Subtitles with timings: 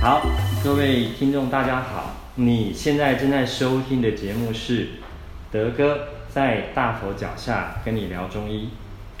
[0.00, 0.22] 好，
[0.64, 4.88] 各位听众大家好，你现在正在收听的节目是
[5.52, 8.70] 德哥在大佛脚下跟你聊中医，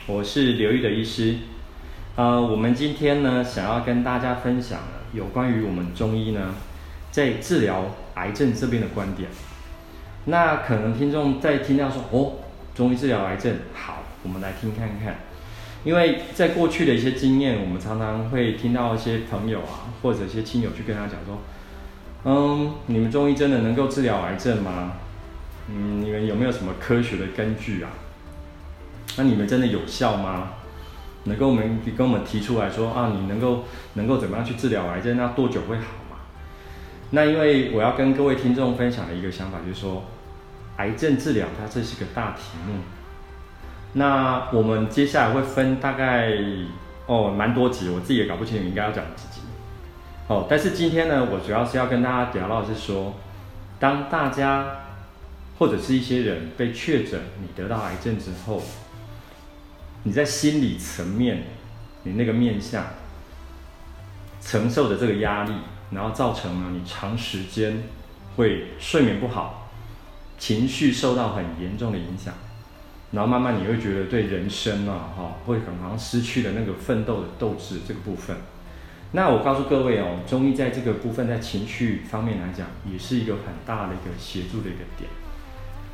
[0.06, 1.36] 我是刘玉的医师。
[2.16, 4.78] 呃，我们今天呢，想要跟大家分享
[5.12, 6.54] 有关于我们中医呢，
[7.10, 7.84] 在治疗
[8.14, 9.28] 癌症这边的观点。
[10.24, 12.36] 那可能听众在听到说，哦，
[12.74, 15.16] 中医治疗癌症，好，我们来听看看。
[15.82, 21.38] 因为在过去的一些经验，我们常常会听到一些朋友啊，或者一些亲友去跟他讲说，
[22.24, 24.92] 嗯，你们中医真的能够治疗癌症吗？
[25.68, 27.90] 嗯，你们有没有什么科学的根据啊？
[29.16, 30.50] 那你们真的有效吗？
[31.24, 35.16] 能够我们跟我们提出来说啊，你能够能够怎么样去治疗癌症？
[35.16, 36.18] 那多久会好嘛？
[37.10, 40.04] 那因为我要跟各位听众分享的一个想法就是说，
[40.76, 42.74] 癌症治疗它这是个大题目。
[43.92, 46.32] 那我们接下来会分大概
[47.06, 49.40] 哦蛮多集，我自己也搞不清楚应该要讲几集。
[50.28, 53.14] 哦，但是今天呢，我主要是要跟大家聊到的是说，
[53.80, 54.64] 当大家
[55.58, 58.62] 或者是一些人被确诊你得到癌症之后，
[60.04, 61.42] 你在心理层面，
[62.04, 62.84] 你那个面相
[64.40, 65.52] 承受的这个压力，
[65.90, 67.82] 然后造成了你长时间
[68.36, 69.68] 会睡眠不好，
[70.38, 72.32] 情绪受到很严重的影响。
[73.12, 78.36] 然后慢慢你会觉得对人生啊，哈，会很好像失去了那个奋斗的斗志这个部分。
[79.12, 85.10] 那我告诉各位哦，中医在这个部分在情绪方面来讲，也是一个很大的一个协助的一个点。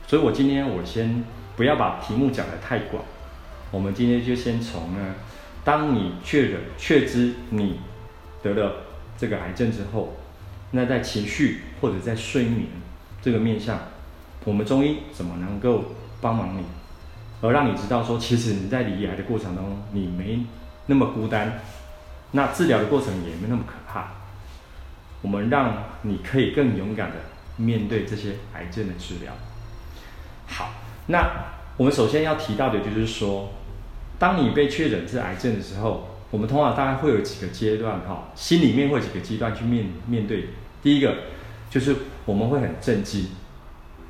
[0.06, 1.24] 所以我今天我先
[1.56, 3.02] 不要把题目讲得太广，
[3.70, 5.14] 我们今天就先从呢，
[5.64, 7.80] 当你确认确知你
[8.42, 8.72] 得了
[9.16, 10.14] 这个癌症之后，
[10.72, 12.66] 那在情绪或者在睡眠
[13.22, 13.78] 这个面向，
[14.44, 15.86] 我们中医怎么能够
[16.20, 16.62] 帮忙你？
[17.46, 20.40] 而让你知道说，其实你在离癌的过程中，你没
[20.86, 21.60] 那么孤单，
[22.32, 24.08] 那治疗的过程也没那么可怕。
[25.22, 27.16] 我们让你可以更勇敢的
[27.56, 29.32] 面对这些癌症的治疗。
[30.46, 30.70] 好，
[31.06, 31.46] 那
[31.76, 33.50] 我们首先要提到的就是说，
[34.18, 40.50] 当你被确诊是癌症的时候，我们通常大概会有几个阶段哈，心里面会有几个阶段去面面对。
[40.82, 41.14] 第一个
[41.70, 43.28] 就是我们会很震惊，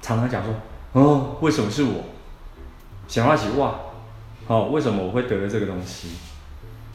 [0.02, 0.54] 常常讲说，
[0.92, 2.04] 哦，为什么是我？
[3.08, 3.74] 想话起哇，
[4.46, 6.10] 哦，为什么我会得了这个东西？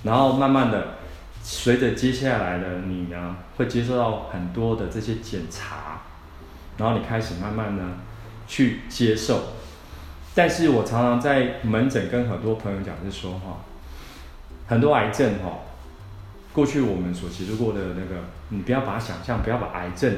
[0.03, 0.95] 然后慢慢的，
[1.43, 6.01] 随着接下来的你呢，会接受到很多的这些检查，
[6.77, 7.83] 然后你开始慢慢的
[8.47, 9.43] 去接受。
[10.33, 13.59] 但是我常常在门诊跟很多朋友讲，是说哈，
[14.67, 15.59] 很多癌症哈，
[16.53, 20.15] 过去我们所接触过的那个，你不要把它想象，不要把癌症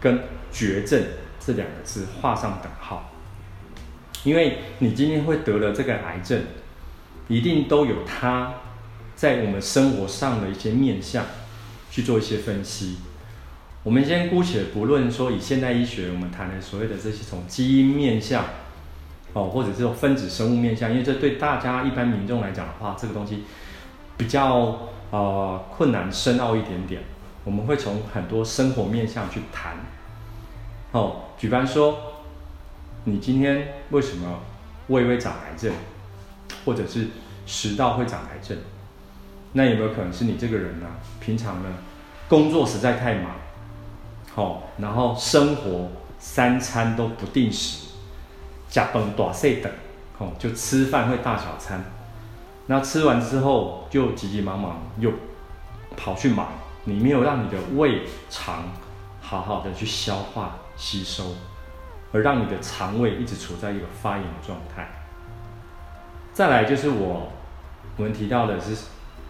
[0.00, 0.20] 跟
[0.52, 1.02] 绝症
[1.40, 3.10] 这两个字画上等号。
[4.24, 6.42] 因为你今天会得了这个癌症，
[7.28, 8.54] 一定都有它
[9.14, 11.24] 在我们生活上的一些面向
[11.90, 12.98] 去做一些分析。
[13.84, 18.44] 我们先姑且不论说以现代医学我们谈的所谓的这些从基因面向
[19.32, 23.44] 哦，或者这种分子生物面向，因为这对大家一般民众来讲的话，这个东西
[24.16, 27.02] 比较呃困难深奥一点点。
[27.44, 29.76] 我们会从很多生活面向去谈。
[30.90, 32.07] 哦，举凡说。
[33.04, 34.40] 你今天为什么
[34.88, 35.72] 胃会长癌症，
[36.64, 37.08] 或者是
[37.46, 38.56] 食道会长癌症？
[39.52, 40.86] 那有没有可能是你这个人呢？
[41.20, 41.68] 平常呢，
[42.28, 43.32] 工作实在太忙，
[44.34, 45.88] 好，然后生活
[46.18, 47.94] 三餐都不定时，
[48.68, 49.72] 加班大睡等，
[50.18, 51.82] 哦，就吃饭会大小餐，
[52.66, 55.10] 那吃完之后就急急忙忙又
[55.96, 56.48] 跑去忙，
[56.84, 58.64] 你没有让你的胃肠
[59.22, 61.34] 好好的去消化吸收。
[62.12, 64.88] 而让你的肠胃一直处在一个发炎的状态。
[66.32, 67.32] 再来就是我，
[67.96, 68.76] 我们提到的是，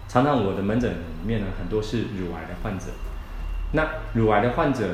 [0.09, 2.87] 常常我的门诊里面呢，很多是乳癌的患者。
[3.73, 4.87] 那乳癌的患者，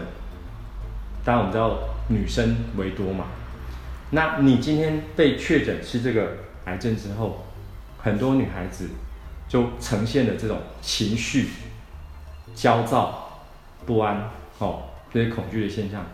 [1.25, 1.79] 当然我们知道
[2.09, 3.27] 女生为多嘛。
[4.11, 6.37] 那你今天被确诊是这个
[6.67, 7.45] 癌症之后，
[7.99, 8.91] 很多女孩子
[9.49, 11.49] 就呈现了这种情绪
[12.55, 13.41] 焦躁、
[13.85, 16.05] 不安哦，这些恐惧的现象。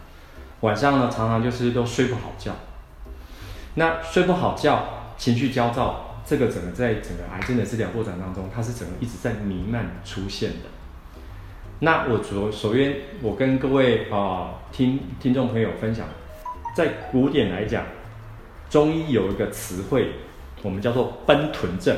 [0.60, 2.52] 晚上呢，常常就是都睡不好觉。
[3.74, 4.84] 那睡不好觉，
[5.16, 10.68] 情绪焦躁，这个整个在整个癌症的治疗过程当中，它是整个一直在弥漫出现的。
[11.78, 16.06] 那我昨首先，我跟各位啊、听听众朋友分享，
[16.76, 17.84] 在古典来讲，
[18.68, 20.12] 中医有一个词汇，
[20.62, 21.96] 我们叫做奔豚症。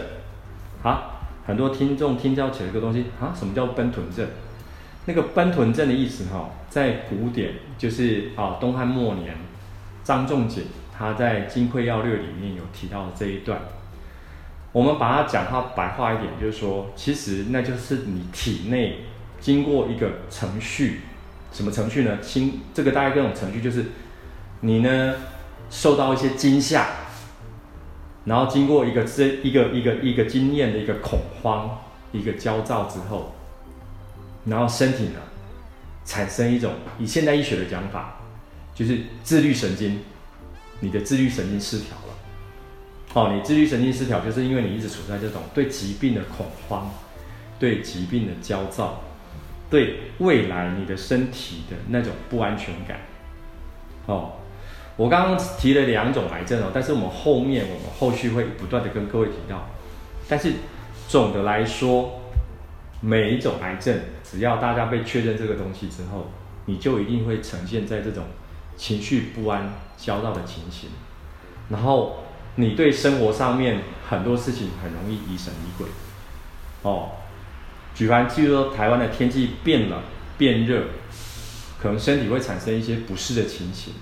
[0.84, 4.24] 好，很多听众听到起来这个东西啊，什么叫奔豚症？
[5.06, 9.36] 那个奔豚症的意思哈，在古典就是啊，东汉末年
[10.04, 10.64] 张仲景
[10.96, 13.60] 他在《金匮要略》里面有提到这一段。
[14.70, 19.00] 我们把它讲话白话一点，就是说，其实那就是你体内
[19.38, 21.00] 经过一个程序，
[21.52, 22.18] 什么程序呢？
[22.22, 23.84] 经这个大概各种程序就是，
[24.60, 25.14] 你呢
[25.68, 26.86] 受到一些惊吓，
[28.24, 31.78] 然后经过一个这一个一个一个经验的一个恐慌、
[32.12, 33.34] 一个焦躁之后，
[34.44, 35.20] 然后身体呢
[36.04, 38.20] 产生一种以现代医学的讲法，
[38.74, 40.00] 就是自律神经，
[40.80, 42.14] 你的自律神经失调了。
[43.14, 46.90] 哦，你自律神经失调，就是因为你一直处在这种对疾病的恐慌、
[47.58, 49.02] 对疾病的焦躁、
[49.70, 53.00] 对未来你的身体的那种不安全感。
[54.06, 54.32] 哦，
[54.96, 59.68] 我刚刚提了两种癌症哦，但是我们后面我们后续会不断的跟各位提到。
[60.28, 60.54] 但是
[61.06, 62.21] 总的来说，
[63.02, 66.30] 每一种癌症，只要大家被确认这个东西之后，
[66.64, 68.24] 你就一定会呈现在这种
[68.78, 70.88] 情绪不安、焦躁的情形，
[71.68, 72.16] 然后。
[72.56, 75.86] 你对生活上面很多事情很容易疑神疑鬼，
[76.82, 77.12] 哦，
[77.94, 79.98] 举凡譬如说台湾的天气变冷
[80.36, 80.82] 变热，
[81.80, 83.94] 可能身体会产生一些不适的情形，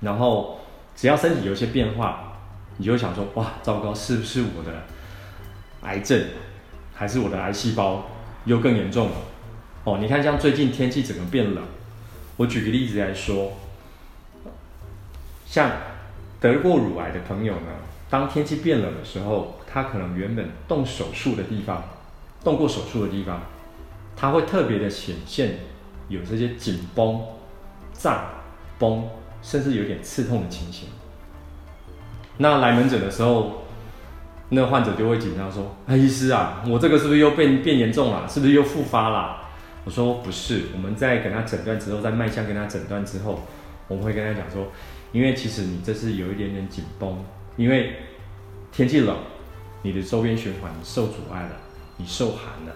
[0.00, 0.60] 然后
[0.96, 2.38] 只要身体有些变化，
[2.78, 4.84] 你就想说哇，糟糕，是不是我的
[5.82, 6.18] 癌症，
[7.02, 8.06] 还是我的癌细胞
[8.44, 9.16] 又更严重了？
[9.82, 11.64] 哦，你看像最近天气整个变冷，
[12.36, 13.54] 我举个例子来说，
[15.44, 15.68] 像。
[16.38, 17.68] 得过乳癌的朋友呢，
[18.08, 21.82] 当天气变冷的时候，他可能原本动手术的地方，
[22.44, 23.42] 动过手术的地方，
[24.16, 25.58] 他会特别的显现
[26.08, 27.20] 有这些紧绷、
[27.92, 28.24] 胀、
[28.78, 29.08] 绷，
[29.40, 30.88] 甚至有点刺痛的情形。
[32.38, 33.62] 那来门诊的时候，
[34.54, 38.28] 那患者就会紧张说：“哎，医师啊，我这个是不是又变变严重了？
[38.28, 39.38] 是不是又复发了？”
[39.84, 43.42] 我说：“不是，我们在给他诊断之后，在脉象跟他诊断之后，
[43.88, 44.68] 我们会跟他讲说。”
[45.12, 47.22] 因为其实你这是有一点点紧绷，
[47.56, 47.96] 因为
[48.72, 49.14] 天气冷，
[49.82, 51.50] 你的周边循环受阻碍了，
[51.98, 52.74] 你受寒了，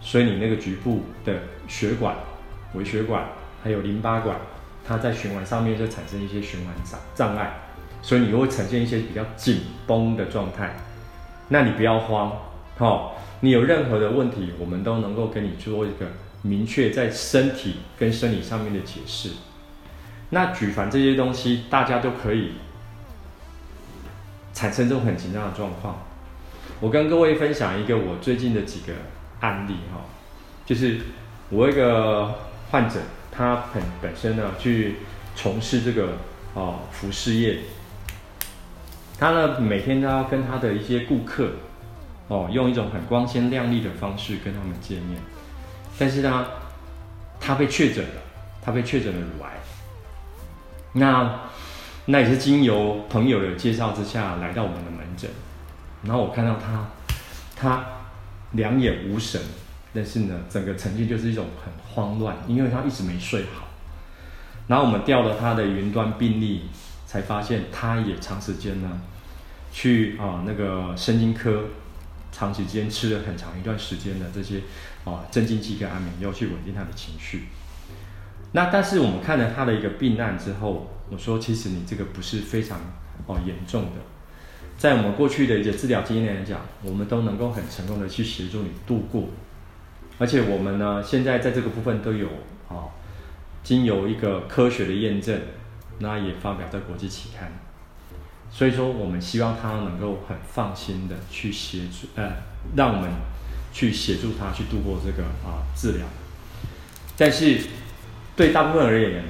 [0.00, 1.34] 所以你那个局部的
[1.68, 2.16] 血管、
[2.72, 3.26] 微血管
[3.62, 4.38] 还有淋巴管，
[4.82, 7.65] 它在循环上面就产生一些循环障障碍，
[8.06, 10.76] 所以你会呈现一些比较紧绷的状态。
[11.48, 12.30] 那你不要慌，
[12.78, 13.10] 哦，
[13.40, 16.06] 你有任何的问题，我们都能够跟你做一个
[16.42, 19.30] 明确在身体跟生理上面的解释。
[20.30, 22.52] 那举凡这些东西，大家都可以
[24.54, 25.96] 产生这种很紧张的状况。
[26.78, 28.92] 我跟各位分享一个我最近的几个
[29.40, 30.04] 案例哈，
[30.64, 31.00] 就是
[31.50, 32.32] 我一个
[32.70, 33.00] 患者，
[33.32, 34.96] 他本本身呢去
[35.34, 36.18] 从事这个
[36.54, 37.58] 哦服饰业，
[39.18, 41.50] 他呢每天都要跟他的一些顾客
[42.28, 45.18] 哦用一种很光鲜亮丽的方式跟他们见面，
[45.98, 46.46] 但是呢，
[47.40, 48.20] 他被确诊了，
[48.62, 49.50] 他被确诊了乳癌。
[50.92, 51.40] 那
[52.06, 55.30] 那也是经由朋友的介绍之下来到我们的门诊，
[56.02, 56.86] 然后我看到他，
[57.56, 57.84] 他
[58.52, 59.40] 两眼无神，
[59.92, 63.66] 但是呢，整个呈现就是一种很慌乱，因为他一直没睡好。
[64.68, 66.62] 然后我们调了他的云端病历，
[67.06, 69.00] 才发现他也长时间呢
[69.72, 71.64] 去啊那个神经科，
[72.32, 74.60] 长时间吃了很长一段时间的这些
[75.04, 77.44] 啊镇静剂跟安眠药去稳定他的情绪。
[78.52, 82.78] 那但是我们看了他的一个病案之后，我说其实你这个不是非常
[83.26, 84.00] 哦严重的，
[84.78, 89.28] 在我们过去的一些治疗经验来讲，我们都能够很成功的去协助你度过，
[90.18, 92.28] 而且我们呢现在在这个部分都有
[92.68, 92.90] 哦，
[93.62, 95.38] 经由一个科学的验证，
[95.98, 97.52] 那也发表在国际期刊，
[98.50, 102.32] 所以说我们希望他能够很放心的去协助，呃，
[102.76, 103.10] 让我们
[103.72, 106.06] 去协助他去度过这个啊治疗，
[107.16, 107.60] 但是。
[108.36, 109.24] 对大部分而言，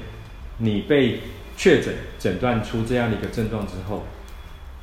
[0.58, 1.20] 你被
[1.56, 4.04] 确诊诊断出这样的一个症状之后，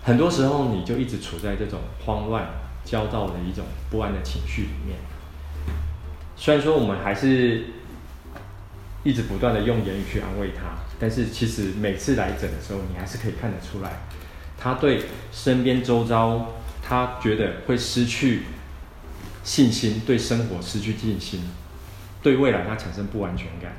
[0.01, 2.47] 很多时候你就一直处在这种慌乱、
[2.85, 4.97] 焦躁的一种不安的情绪里面。
[6.37, 7.65] 虽然说我们还是
[9.03, 13.91] 一直不断的用言语去安慰他，但是其实每次来诊的时候，你还是可以看得出来，
[14.57, 15.01] 他对
[15.33, 16.47] 身边周遭，
[16.81, 18.43] 他觉得会失去
[19.43, 21.41] 信心，对生活失去信心，
[22.21, 23.73] 对未来他产生不安全感。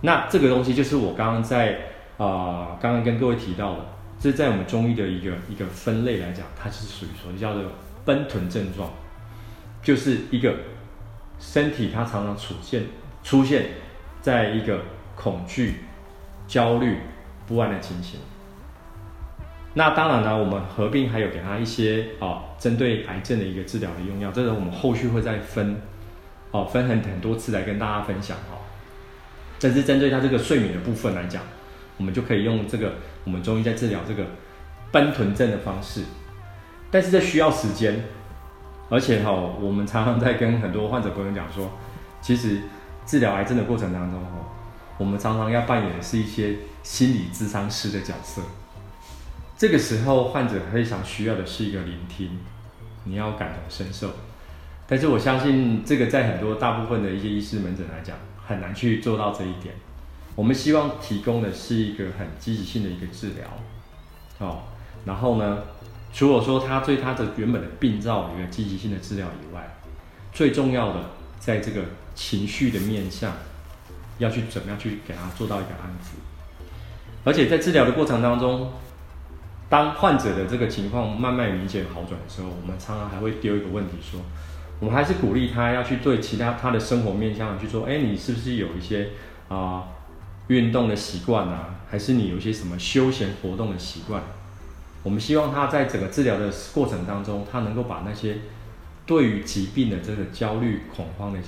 [0.00, 1.78] 那这个东西就是我刚刚在
[2.18, 3.86] 啊，刚刚跟各位提到的，
[4.18, 7.62] 这在我们中医的一个一个分类来讲，它是属于说叫做
[8.04, 8.90] 奔豚症状，
[9.84, 10.52] 就是一个
[11.38, 12.82] 身体它常常出现
[13.22, 13.66] 出现
[14.20, 14.80] 在一个
[15.14, 15.76] 恐惧、
[16.46, 16.98] 焦虑、
[17.46, 18.20] 不安的情形。
[19.74, 25.76] 那当然呢，我们合并还有给他一些啊，针对癌症的一个治疗的用药，这个我们后续会再分
[26.52, 28.56] 哦，分很很多次来跟大家分享哈。
[29.58, 31.42] 但是针对他这个睡眠的部分来讲，
[31.96, 32.92] 我们就可以用这个
[33.24, 34.24] 我们中医在治疗这个
[34.92, 36.04] 奔豚症的方式，
[36.90, 38.04] 但是这需要时间，
[38.88, 41.68] 而且哈，我们常常在跟很多患者朋友讲说，
[42.20, 42.60] 其实
[43.04, 44.28] 治疗癌症的过程当中哈，
[44.98, 48.42] 我们常常要扮演的是一些心理咨商师的角色。
[49.56, 52.38] 这个时候，患者非常需要的是一个聆听，
[53.04, 54.10] 你要感同身受。
[54.86, 59.74] 但是我相信，这个在很多大部分的一些医师门诊来讲，很难去做到这一点。
[60.36, 63.46] 我们希望提供的是一个很积极性的一个治疗，
[64.38, 64.62] 哦，
[65.04, 65.62] 然后呢，
[66.12, 69.76] 除了说他对他的原本的病灶有一个积极性的治疗以外，
[70.32, 71.82] 最重要的，在这个
[72.16, 73.32] 情绪的面向，
[74.18, 76.16] 要去怎么样去给他做到一个安抚。
[77.24, 78.72] 而且在治疗的过程当中，
[79.68, 84.20] 当患者的这个情况慢慢明显好转的时候，我们常常还会丢一个问题说，
[84.80, 89.10] 我们还是鼓励他要去对其他他的生活面向去说，哎，你是不是有一些
[89.48, 89.84] 啊？
[90.48, 94.22] 运动的习惯啊，还是你有一些什么休闲活动的习惯？
[95.02, 98.36] 我们希望他在整个治疗的过程当中，他能够把那些
[99.06, 101.38] 对于疾病的这个焦虑、恐慌的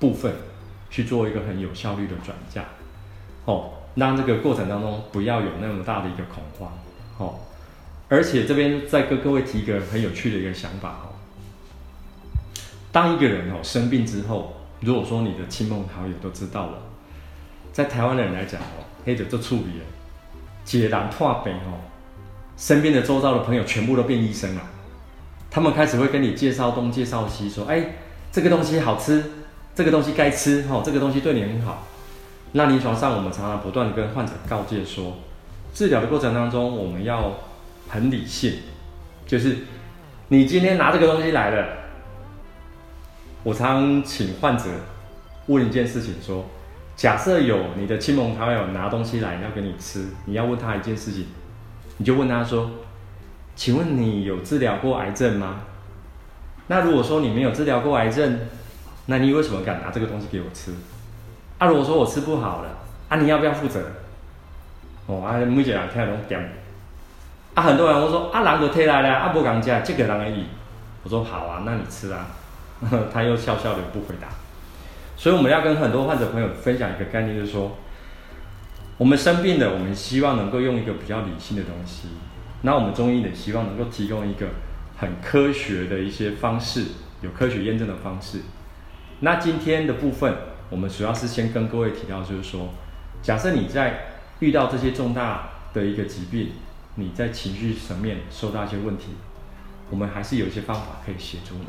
[0.00, 0.34] 部分，
[0.94, 2.62] 去做一个很有效率的转嫁。
[3.46, 6.72] 哦，让这个过程当中不要有那么大的一个恐慌。
[7.18, 7.40] 哦，
[8.08, 11.10] 而且这边再跟各位提一个很有趣的一个想法哦。
[12.92, 16.78] 当一个人哦生病之后，如果说你的亲朋好友都知道了。
[17.72, 19.84] 在台湾的人来讲哦，黑者做处理了，
[20.64, 21.82] 解囊破病哦，
[22.56, 24.62] 身边的周遭的朋友全部都变医生了，
[25.50, 27.96] 他们开始会跟你介绍东介绍西，说，哎，
[28.30, 29.24] 这个东西好吃，
[29.74, 31.86] 这个东西该吃哦，这个东西对你很好。
[32.52, 35.18] 那临床上我们常常不断的跟患者告诫说，
[35.72, 37.34] 治疗的过程当中我们要
[37.88, 38.58] 很理性，
[39.26, 39.58] 就是
[40.28, 41.66] 你今天拿这个东西来了，
[43.42, 44.64] 我常请患者
[45.46, 46.44] 问一件事情说。
[46.96, 51.26] 假设有你的亲朋好友拿东西来要给你吃，你要问他一件事情，
[51.96, 52.70] 你就问他说
[53.56, 55.62] ：“请问你有治疗过癌症吗？”
[56.68, 58.38] 那如果说你没有治疗过癌症，
[59.06, 60.72] 那你为什么敢拿这个东西给我吃？
[61.58, 62.70] 啊，如果说我吃不好了，
[63.08, 63.80] 啊，你要不要负责？
[65.06, 66.52] 哦，啊，每一个人听都点。
[67.54, 70.46] 啊，很多人会说：“啊，人都退来了，啊，不讲价，这个人而已。”
[71.04, 72.26] 我说：“好啊，那你吃啊。
[73.12, 74.28] ”他又笑笑的不回答。
[75.16, 77.76] 所以我们要跟很多患者朋友分享一个概念，就是说，
[78.98, 82.08] 我们生病了，我们希望能够用一个比较理性的东西。
[82.62, 84.46] 那我们中医也希望能够提供一个
[84.98, 86.86] 很科学的一些方式，
[87.20, 88.40] 有科学验证的方式。
[89.20, 90.34] 那今天的部分，
[90.70, 92.68] 我们主要是先跟各位提到，就是说，
[93.22, 94.06] 假设你在
[94.40, 96.52] 遇到这些重大的一个疾病，
[96.96, 99.08] 你在情绪层面受到一些问题，
[99.90, 101.66] 我们还是有一些方法可以协助你。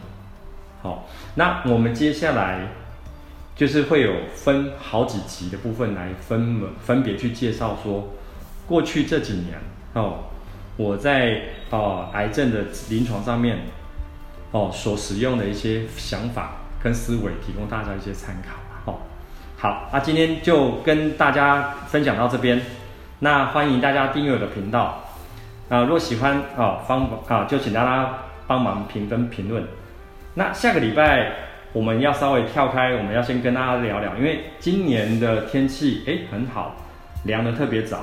[0.82, 2.68] 好，那我们接下来。
[3.56, 8.10] 就是会有分好几集的部分来分分别去介绍说，
[8.68, 9.58] 过去这几年
[9.94, 10.25] 哦，
[10.75, 13.60] 我在哦癌症的临床上面
[14.52, 19.00] 哦所使用的一些想法跟思维，提供大家一些参考哦。
[19.58, 22.62] 好，那今天就跟大家分享到这边，
[23.22, 25.01] 那欢迎大家订阅我的频道
[25.68, 28.13] 啊，如果喜欢哦方啊就请大家
[28.46, 29.63] 帮忙评分评论。
[30.36, 31.32] 那下个礼拜。
[31.74, 36.74] 我们要稍微跳开，我们要先跟大家聊聊，因为今年的天气哎很好，
[37.25, 38.00] 凉得特别早，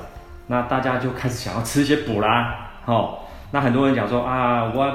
[0.48, 3.20] 那大家就开始想要吃一些补啦，哦，
[3.50, 4.94] 那很多人讲说啊，我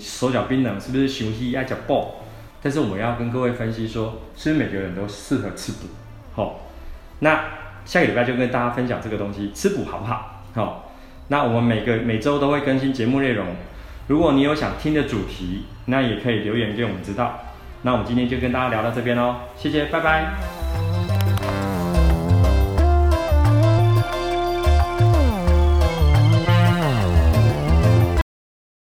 [0.00, 2.10] 手脚冰冷，是不是休息爱脚爆？
[2.62, 5.88] 但是我们要跟各位分析说，是不是每个人都适合吃补？
[6.34, 6.60] 好、
[7.20, 7.44] 那
[7.84, 10.42] 下个礼拜就跟大家分享这个东西，吃补好不好？
[10.54, 10.92] 好、
[11.28, 13.46] 那我们每个每周都会更新节目内容，
[14.08, 17.40] 如果你有想听的主题，那也可以留言给我们知道。
[17.82, 20.59] 那我们今天就跟大家聊到这边喽，谢谢，拜拜。